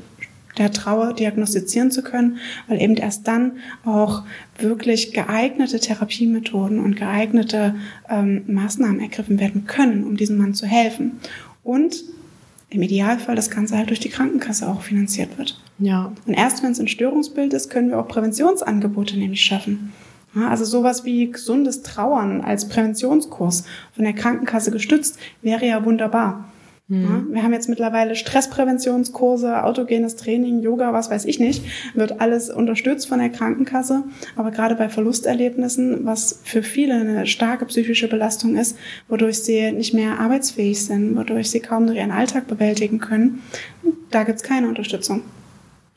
der 0.58 0.72
Trauer 0.72 1.14
diagnostizieren 1.14 1.92
zu 1.92 2.04
können, 2.04 2.38
weil 2.68 2.82
eben 2.82 2.96
erst 2.96 3.28
dann 3.28 3.54
auch 3.86 4.24
wirklich 4.58 5.14
geeignete 5.14 5.80
Therapiemethoden 5.80 6.80
und 6.80 6.96
geeignete 6.96 7.76
ähm, 8.10 8.44
Maßnahmen 8.48 9.00
ergriffen 9.00 9.40
werden 9.40 9.66
können, 9.66 10.04
um 10.04 10.18
diesem 10.18 10.38
Mann 10.38 10.54
zu 10.54 10.66
helfen. 10.66 11.20
Und 11.64 12.04
im 12.70 12.82
Idealfall 12.82 13.36
das 13.36 13.52
Ganze 13.52 13.78
halt 13.78 13.90
durch 13.90 14.00
die 14.00 14.10
Krankenkasse 14.10 14.68
auch 14.68 14.82
finanziert 14.82 15.38
wird. 15.38 15.60
Ja. 15.78 16.12
Und 16.26 16.34
erst 16.34 16.64
wenn 16.64 16.72
es 16.72 16.80
ein 16.80 16.88
Störungsbild 16.88 17.54
ist, 17.54 17.70
können 17.70 17.90
wir 17.90 18.00
auch 18.00 18.08
Präventionsangebote 18.08 19.18
nämlich 19.18 19.42
schaffen. 19.42 19.94
Ja, 20.36 20.50
also 20.50 20.66
sowas 20.66 21.06
wie 21.06 21.30
gesundes 21.30 21.84
Trauern 21.84 22.42
als 22.42 22.68
Präventionskurs 22.68 23.66
von 23.94 24.04
der 24.04 24.14
Krankenkasse 24.14 24.72
gestützt 24.72 25.20
wäre 25.44 25.68
ja 25.68 25.86
wunderbar. 25.86 26.52
Mhm. 26.88 27.04
Ja, 27.04 27.36
wir 27.36 27.44
haben 27.44 27.54
jetzt 27.54 27.70
mittlerweile 27.70 28.16
Stresspräventionskurse, 28.16 29.64
autogenes 29.64 30.18
Training, 30.18 30.62
Yoga, 30.62 30.92
was 30.92 31.10
weiß 31.10 31.26
ich 31.26 31.40
nicht, 31.40 31.64
wird 31.94 32.20
alles 32.20 32.50
unterstützt 32.50 33.08
von 33.08 33.20
der 33.20 33.30
Krankenkasse. 33.30 34.04
Aber 34.36 34.52
gerade 34.52 34.76
bei 34.76 34.90
Verlusterlebnissen, 34.90 36.06
was 36.06 36.42
für 36.44 36.62
viele 36.62 36.96
eine 36.96 37.26
starke 37.26 37.66
psychische 37.66 38.10
Belastung 38.10 38.58
ist, 38.58 38.78
wodurch 39.08 39.40
sie 39.40 39.72
nicht 39.72 39.94
mehr 39.94 40.20
arbeitsfähig 40.20 40.84
sind, 40.84 41.16
wodurch 41.16 41.50
sie 41.50 41.62
kaum 41.62 41.86
noch 41.86 41.94
ihren 41.94 42.12
Alltag 42.12 42.48
bewältigen 42.48 43.00
können, 43.00 43.42
da 44.12 44.24
gibt's 44.24 44.44
keine 44.44 44.68
Unterstützung. 44.68 45.22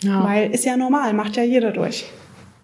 Ja. 0.02 0.24
Weil 0.24 0.52
ist 0.52 0.64
ja 0.64 0.76
normal, 0.76 1.14
macht 1.14 1.36
ja 1.36 1.42
jeder 1.42 1.72
durch. 1.72 2.06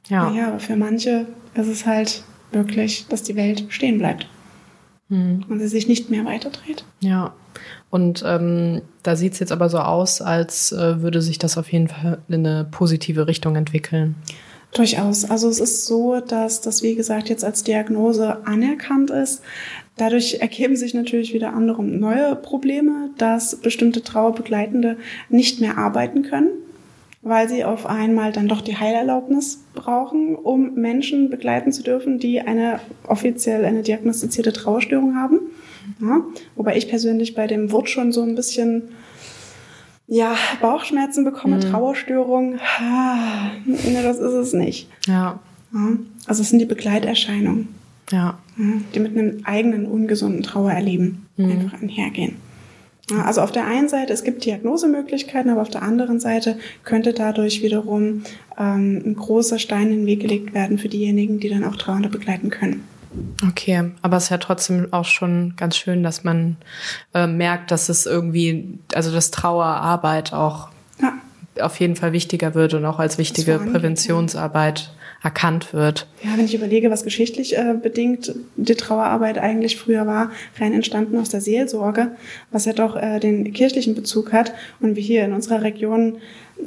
Ja. 0.09 0.33
ja, 0.33 0.49
aber 0.49 0.61
für 0.61 0.77
manche 0.77 1.27
ist 1.55 1.69
es 1.69 1.87
halt 1.87 2.23
wirklich, 2.53 3.07
dass 3.09 3.23
die 3.23 3.37
Welt 3.37 3.65
stehen 3.69 3.99
bleibt 3.99 4.29
mhm. 5.09 5.45
und 5.49 5.61
sie 5.61 5.69
sich 5.69 5.89
nicht 5.89 6.11
mehr 6.11 6.25
weiterdreht. 6.25 6.85
Ja. 7.01 7.35
Und 7.91 8.23
ähm, 8.27 8.83
da 9.03 9.17
sieht 9.17 9.35
es 9.35 9.39
jetzt 9.39 9.53
aber 9.53 9.69
so 9.69 9.79
aus, 9.79 10.23
als 10.23 10.73
äh, 10.73 11.03
würde 11.03 11.21
sich 11.21 11.39
das 11.39 11.59
auf 11.59 11.71
jeden 11.71 11.89
Fall 11.89 12.23
in 12.29 12.47
eine 12.47 12.65
positive 12.65 13.27
Richtung 13.27 13.57
entwickeln. 13.57 14.15
Durchaus. 14.73 15.27
Also 15.27 15.49
es 15.51 15.61
ist 15.61 15.85
so, 15.85 16.21
dass 16.21 16.63
das, 16.63 16.83
wie 16.83 16.95
gesagt, 16.95 17.29
jetzt 17.29 17.45
als 17.45 17.63
Diagnose 17.63 18.47
anerkannt 18.47 19.11
ist. 19.11 19.43
Dadurch 19.99 20.39
ergeben 20.41 20.77
sich 20.77 20.95
natürlich 20.95 21.35
wieder 21.35 21.53
andere 21.53 21.85
neue 21.85 22.35
Probleme, 22.37 23.11
dass 23.19 23.57
bestimmte 23.57 24.03
Trauerbegleitende 24.03 24.97
nicht 25.29 25.61
mehr 25.61 25.77
arbeiten 25.77 26.23
können, 26.23 26.49
weil 27.23 27.49
sie 27.49 27.65
auf 27.65 27.87
einmal 27.87 28.33
dann 28.33 28.49
doch 28.49 28.61
die 28.61 28.77
Heilerlaubnis 28.77 29.65
brauchen, 29.75 30.35
um 30.35 30.75
Menschen 30.75 31.31
begleiten 31.31 31.73
zu 31.73 31.83
dürfen, 31.83 32.19
die 32.19 32.41
eine 32.41 32.81
offiziell 33.07 33.65
eine 33.65 33.83
diagnostizierte 33.83 34.53
Trauerstörung 34.53 35.15
haben. 35.15 35.39
Ja? 36.01 36.23
Wobei 36.57 36.77
ich 36.77 36.89
persönlich 36.89 37.35
bei 37.35 37.47
dem 37.47 37.71
Wort 37.71 37.89
schon 37.89 38.13
so 38.13 38.23
ein 38.23 38.35
bisschen 38.35 38.89
ja, 40.09 40.35
Bauchschmerzen 40.61 41.25
bekomme, 41.25 41.57
mhm. 41.57 41.61
Trauerstörung. 41.61 42.59
Ah, 42.81 43.53
ne, 43.65 44.03
das 44.03 44.19
ist 44.19 44.35
es 44.35 44.53
nicht. 44.53 44.89
Ja. 45.07 45.39
ja. 45.73 45.89
Also 46.27 46.43
es 46.43 46.51
sind 46.51 46.59
die 46.59 46.67
Begleiterscheinungen. 46.67 47.69
Ja. 48.11 48.39
Die 48.95 49.01
mit 49.01 49.17
einem 49.17 49.41
eigenen 49.45 49.87
ungesunden 49.87 50.43
Trauererleben 50.43 51.27
mhm. 51.37 51.51
einfach 51.51 51.81
einhergehen. 51.81 52.37
Also 53.11 53.41
auf 53.41 53.53
der 53.53 53.67
einen 53.67 53.89
Seite, 53.89 54.13
es 54.13 54.23
gibt 54.23 54.45
Diagnosemöglichkeiten, 54.45 55.51
aber 55.51 55.63
auf 55.63 55.71
der 55.71 55.83
anderen 55.83 56.21
Seite 56.21 56.59
könnte 56.85 57.13
dadurch 57.13 57.63
wiederum 57.63 58.23
ähm, 58.59 59.03
ein 59.05 59.17
großer 59.17 59.59
Stein 59.59 59.91
in 59.91 59.99
den 59.99 60.07
Weg 60.07 60.21
gelegt 60.21 60.55
werden 60.55 60.79
für 60.79 60.89
diejenigen, 60.89 61.41
die 61.41 61.49
dann 61.49 61.65
auch 61.65 61.77
Trauernde 61.77 62.09
begleiten 62.09 62.49
können. 62.49 62.85
Okay, 63.47 63.91
aber 64.01 64.17
es 64.17 64.25
ist 64.25 64.31
ja 64.31 64.39
trotzdem 64.39 64.89
auch 64.93 65.05
schon 65.05 65.55
ganz 65.57 65.77
schön, 65.77 66.03
dass 66.03 66.25
man 66.25 66.57
äh, 67.13 67.27
merkt, 67.27 67.71
dass 67.71 67.89
es 67.89 68.07
irgendwie, 68.07 68.79
also 68.95 69.13
dass 69.13 69.31
Trauerarbeit 69.31 70.33
auch 70.33 70.69
ja. 71.01 71.13
auf 71.61 71.79
jeden 71.81 71.97
Fall 71.97 72.13
wichtiger 72.13 72.55
wird 72.55 72.73
und 72.73 72.87
auch 72.87 72.99
als 72.99 73.19
wichtige 73.19 73.59
Präventionsarbeit 73.59 74.95
erkannt 75.23 75.73
wird. 75.73 76.07
Ja, 76.25 76.37
wenn 76.37 76.45
ich 76.45 76.55
überlege, 76.55 76.91
was 76.91 77.05
geschichtlich 77.05 77.57
äh, 77.57 77.75
bedingt 77.81 78.35
die 78.57 78.75
Trauerarbeit 78.75 79.39
eigentlich 79.39 79.77
früher 79.77 80.07
war, 80.07 80.33
rein 80.59 80.73
entstanden 80.73 81.17
aus 81.19 81.29
der 81.29 81.41
Seelsorge, 81.41 82.17
was 82.51 82.65
ja 82.65 82.73
doch 82.73 82.97
äh, 82.97 83.21
den 83.21 83.53
kirchlichen 83.53 83.95
Bezug 83.95 84.33
hat 84.33 84.53
und 84.81 84.97
wie 84.97 85.03
hier 85.03 85.25
in 85.25 85.33
unserer 85.33 85.63
Region 85.63 86.17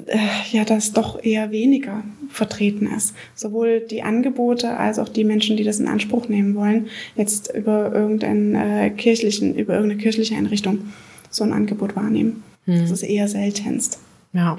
äh, 0.07 0.17
ja 0.51 0.63
das 0.63 0.93
doch 0.93 1.21
eher 1.21 1.51
weniger 1.51 2.03
vertreten 2.29 2.87
ist. 2.95 3.13
Sowohl 3.35 3.81
die 3.81 4.03
Angebote 4.03 4.77
als 4.77 4.99
auch 4.99 5.09
die 5.09 5.25
Menschen, 5.25 5.57
die 5.57 5.63
das 5.63 5.79
in 5.79 5.87
Anspruch 5.87 6.29
nehmen 6.29 6.55
wollen, 6.55 6.87
jetzt 7.17 7.53
über 7.53 7.91
irgendeinen 7.93 8.55
äh, 8.55 8.89
kirchlichen, 8.89 9.55
über 9.55 9.73
irgendeine 9.73 10.01
kirchliche 10.01 10.35
Einrichtung 10.35 10.93
so 11.29 11.43
ein 11.43 11.51
Angebot 11.51 11.97
wahrnehmen. 11.97 12.43
Hm. 12.65 12.79
Das 12.79 12.91
ist 12.91 13.03
eher 13.03 13.27
seltenst. 13.27 13.99
Ja. 14.31 14.57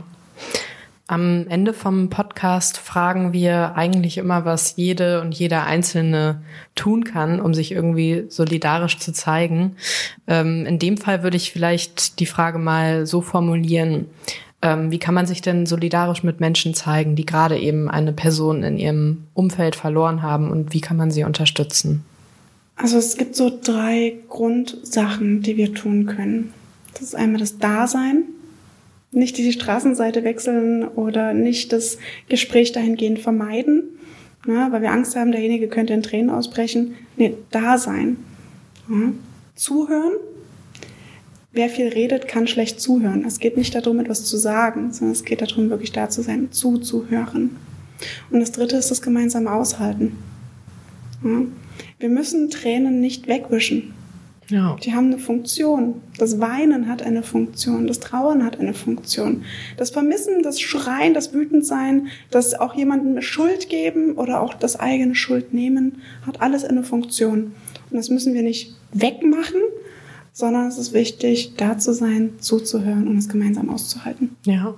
Am 1.08 1.46
Ende 1.48 1.72
vom 1.72 2.10
Podcast 2.10 2.78
fragen 2.78 3.32
wir 3.32 3.76
eigentlich 3.76 4.18
immer, 4.18 4.44
was 4.44 4.74
jede 4.74 5.20
und 5.20 5.36
jeder 5.36 5.64
Einzelne 5.64 6.42
tun 6.74 7.04
kann, 7.04 7.40
um 7.40 7.54
sich 7.54 7.70
irgendwie 7.70 8.24
solidarisch 8.28 8.98
zu 8.98 9.12
zeigen. 9.12 9.76
Ähm, 10.26 10.66
in 10.66 10.80
dem 10.80 10.96
Fall 10.96 11.22
würde 11.22 11.36
ich 11.36 11.52
vielleicht 11.52 12.18
die 12.18 12.26
Frage 12.26 12.58
mal 12.58 13.06
so 13.06 13.20
formulieren. 13.20 14.06
Ähm, 14.62 14.90
wie 14.90 14.98
kann 14.98 15.14
man 15.14 15.26
sich 15.26 15.42
denn 15.42 15.64
solidarisch 15.66 16.24
mit 16.24 16.40
Menschen 16.40 16.74
zeigen, 16.74 17.14
die 17.14 17.26
gerade 17.26 17.56
eben 17.56 17.88
eine 17.88 18.12
Person 18.12 18.64
in 18.64 18.76
ihrem 18.76 19.28
Umfeld 19.32 19.76
verloren 19.76 20.22
haben 20.22 20.50
und 20.50 20.74
wie 20.74 20.80
kann 20.80 20.96
man 20.96 21.12
sie 21.12 21.22
unterstützen? 21.22 22.04
Also 22.74 22.98
es 22.98 23.16
gibt 23.16 23.36
so 23.36 23.56
drei 23.62 24.14
Grundsachen, 24.28 25.40
die 25.42 25.56
wir 25.56 25.72
tun 25.72 26.06
können. 26.06 26.52
Das 26.94 27.02
ist 27.02 27.14
einmal 27.14 27.38
das 27.38 27.58
Dasein, 27.58 28.24
nicht 29.16 29.38
die 29.38 29.52
Straßenseite 29.52 30.24
wechseln 30.24 30.86
oder 30.86 31.32
nicht 31.32 31.72
das 31.72 31.98
Gespräch 32.28 32.72
dahingehend 32.72 33.18
vermeiden, 33.18 33.84
ne, 34.46 34.68
weil 34.70 34.82
wir 34.82 34.92
Angst 34.92 35.16
haben, 35.16 35.32
derjenige 35.32 35.68
könnte 35.68 35.94
in 35.94 36.02
Tränen 36.02 36.30
ausbrechen. 36.30 36.94
Nee, 37.16 37.34
da 37.50 37.78
sein. 37.78 38.18
Ja. 38.88 39.12
Zuhören. 39.54 40.12
Wer 41.52 41.70
viel 41.70 41.88
redet, 41.88 42.28
kann 42.28 42.46
schlecht 42.46 42.80
zuhören. 42.80 43.24
Es 43.24 43.38
geht 43.38 43.56
nicht 43.56 43.74
darum, 43.74 43.98
etwas 43.98 44.26
zu 44.26 44.36
sagen, 44.36 44.92
sondern 44.92 45.12
es 45.12 45.24
geht 45.24 45.40
darum, 45.40 45.70
wirklich 45.70 45.92
da 45.92 46.10
zu 46.10 46.20
sein, 46.22 46.52
zuzuhören. 46.52 47.56
Und 48.30 48.40
das 48.40 48.52
dritte 48.52 48.76
ist 48.76 48.90
das 48.90 49.00
gemeinsame 49.00 49.50
Aushalten. 49.50 50.18
Ja. 51.24 51.40
Wir 51.98 52.08
müssen 52.10 52.50
Tränen 52.50 53.00
nicht 53.00 53.26
wegwischen. 53.26 53.94
Ja. 54.48 54.76
Die 54.82 54.94
haben 54.94 55.06
eine 55.06 55.18
Funktion. 55.18 56.00
Das 56.18 56.40
Weinen 56.40 56.88
hat 56.88 57.02
eine 57.02 57.22
Funktion. 57.22 57.86
Das 57.86 58.00
Trauern 58.00 58.44
hat 58.44 58.60
eine 58.60 58.74
Funktion. 58.74 59.44
Das 59.76 59.90
Vermissen, 59.90 60.42
das 60.42 60.60
Schreien, 60.60 61.14
das 61.14 61.32
Wütendsein, 61.32 62.08
das 62.30 62.54
auch 62.54 62.74
jemandem 62.74 63.20
Schuld 63.22 63.68
geben 63.68 64.12
oder 64.12 64.40
auch 64.40 64.54
das 64.54 64.78
eigene 64.78 65.14
Schuld 65.14 65.52
nehmen, 65.52 66.02
hat 66.26 66.40
alles 66.40 66.64
eine 66.64 66.84
Funktion. 66.84 67.52
Und 67.90 67.96
das 67.96 68.08
müssen 68.08 68.34
wir 68.34 68.42
nicht 68.42 68.74
wegmachen, 68.92 69.60
sondern 70.32 70.66
es 70.66 70.78
ist 70.78 70.92
wichtig, 70.92 71.54
da 71.56 71.78
zu 71.78 71.92
sein, 71.92 72.34
zuzuhören 72.38 73.08
und 73.08 73.18
es 73.18 73.28
gemeinsam 73.28 73.70
auszuhalten. 73.70 74.36
Ja. 74.44 74.74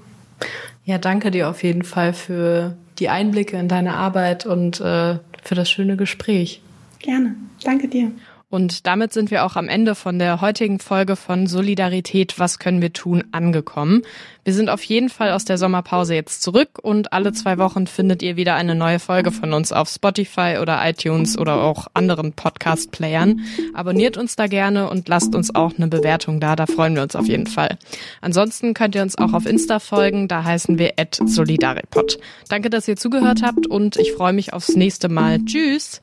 Ja, 0.85 0.99
danke 0.99 1.31
dir 1.31 1.51
auf 1.51 1.63
jeden 1.63 1.83
Fall 1.83 2.15
für 2.15 2.77
die 2.99 3.09
Einblicke 3.09 3.59
in 3.59 3.69
deine 3.69 3.95
Arbeit 3.95 4.47
und 4.47 4.81
äh, 4.81 5.19
für 5.43 5.55
das 5.55 5.71
schöne 5.71 5.97
Gespräch. 5.97 6.63
Gerne. 7.01 7.35
Danke 7.63 7.89
dir. 7.89 8.13
Und 8.51 8.87
damit 8.87 9.13
sind 9.13 9.31
wir 9.31 9.45
auch 9.45 9.57
am 9.57 9.69
Ende 9.69 9.95
von 9.95 10.19
der 10.19 10.41
heutigen 10.41 10.79
Folge 10.79 11.17
von 11.17 11.47
Solidarität, 11.47 12.39
was 12.39 12.59
können 12.59 12.81
wir 12.81 12.95
tun, 12.95 13.25
angekommen. 13.31 14.03
Wir 14.43 14.55
sind 14.55 14.71
auf 14.71 14.83
jeden 14.85 15.11
Fall 15.11 15.33
aus 15.33 15.45
der 15.45 15.59
Sommerpause 15.59 16.15
jetzt 16.15 16.43
zurück 16.43 16.79
und 16.81 17.13
alle 17.13 17.35
zwei 17.35 17.59
Wochen 17.59 17.87
findet 17.87 18.23
ihr 18.23 18.37
wieder 18.37 18.55
eine 18.55 18.75
neue 18.75 19.01
Folge 19.01 19.33
von 19.33 19.53
uns 19.53 19.71
auf 19.71 19.91
Spotify 19.91 20.57
oder 20.63 20.81
iTunes 20.89 21.37
oder 21.37 21.63
auch 21.63 21.89
anderen 21.93 22.33
Podcast-Playern. 22.33 23.43
Abonniert 23.75 24.17
uns 24.17 24.35
da 24.35 24.47
gerne 24.47 24.89
und 24.89 25.09
lasst 25.09 25.35
uns 25.35 25.55
auch 25.55 25.77
eine 25.77 25.89
Bewertung 25.89 26.41
da, 26.41 26.57
da 26.57 26.65
freuen 26.65 26.95
wir 26.95 27.03
uns 27.03 27.17
auf 27.17 27.29
jeden 27.29 27.49
Fall. 27.49 27.77
Ansonsten 28.23 28.73
könnt 28.73 28.95
ihr 28.95 29.03
uns 29.03 29.19
auch 29.19 29.35
auf 29.35 29.45
Insta 29.45 29.79
folgen, 29.79 30.27
da 30.27 30.45
heißen 30.45 30.79
wir 30.79 30.95
at 30.97 31.21
Solidaripod. 31.23 32.19
Danke, 32.49 32.71
dass 32.71 32.89
ihr 32.89 32.97
zugehört 32.97 33.43
habt 33.43 33.67
und 33.67 33.99
ich 33.99 34.13
freue 34.13 34.33
mich 34.33 34.55
aufs 34.55 34.75
nächste 34.75 35.11
Mal. 35.11 35.45
Tschüss! 35.45 36.01